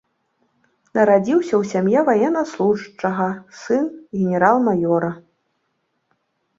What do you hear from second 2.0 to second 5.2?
ваеннаслужачага, сын генерал-маёра.